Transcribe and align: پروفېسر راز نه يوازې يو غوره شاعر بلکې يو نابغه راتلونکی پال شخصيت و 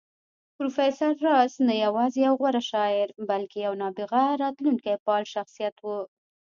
پروفېسر 0.57 1.13
راز 1.27 1.53
نه 1.67 1.75
يوازې 1.85 2.19
يو 2.27 2.33
غوره 2.41 2.61
شاعر 2.71 3.07
بلکې 3.29 3.57
يو 3.65 3.73
نابغه 3.81 4.23
راتلونکی 4.43 4.95
پال 5.05 5.23
شخصيت 5.33 5.75
و 5.81 5.87